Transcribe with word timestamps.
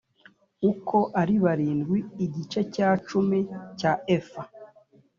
uko 0.71 0.97
ari 1.21 1.35
barindwi 1.43 1.97
igice 2.25 2.59
cya 2.73 2.89
cumi 3.07 3.39
cya 3.79 3.91
efa 4.17 4.41